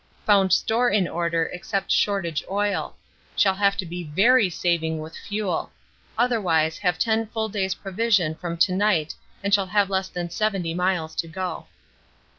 Found 0.25 0.51
store 0.51 0.89
in 0.89 1.07
order 1.07 1.51
except 1.53 1.91
shortage 1.91 2.43
oil_26_ 2.49 2.93
shall 3.35 3.53
have 3.53 3.77
to 3.77 3.85
be 3.85 4.03
very 4.03 4.49
saving 4.49 4.97
with 4.97 5.15
fuel 5.15 5.71
otherwise 6.17 6.79
have 6.79 6.97
ten 6.97 7.27
full 7.27 7.49
days' 7.49 7.75
provision 7.75 8.33
from 8.33 8.57
to 8.57 8.73
night 8.73 9.13
and 9.43 9.53
shall 9.53 9.67
have 9.67 9.91
less 9.91 10.09
than 10.09 10.31
70 10.31 10.73
miles 10.73 11.13
to 11.17 11.27
go. 11.27 11.67